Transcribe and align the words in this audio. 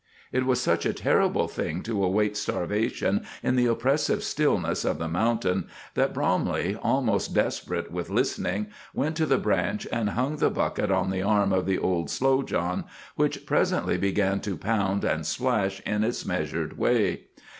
It 0.31 0.47
was 0.47 0.59
such 0.59 0.87
a 0.87 0.93
terrible 0.95 1.47
thing 1.47 1.83
to 1.83 2.03
await 2.03 2.35
starvation 2.35 3.23
in 3.43 3.55
the 3.55 3.67
oppressive 3.67 4.23
stillness 4.23 4.83
of 4.83 4.97
the 4.97 5.07
mountain, 5.07 5.67
that 5.93 6.11
Bromley, 6.11 6.75
almost 6.81 7.35
desperate 7.35 7.91
with 7.91 8.09
listening, 8.09 8.69
went 8.95 9.15
to 9.17 9.27
the 9.27 9.37
branch 9.37 9.85
and 9.91 10.09
hung 10.17 10.37
the 10.37 10.49
bucket 10.49 10.89
on 10.89 11.11
the 11.11 11.21
arm 11.21 11.53
of 11.53 11.67
the 11.67 11.77
old 11.77 12.09
Slow 12.09 12.41
John, 12.41 12.85
which 13.15 13.45
presently 13.45 13.99
began 13.99 14.39
to 14.41 14.57
pound 14.57 15.03
and 15.03 15.23
splash 15.23 15.81
in 15.81 16.03
its 16.03 16.25
measured 16.25 16.79
way. 16.79 17.25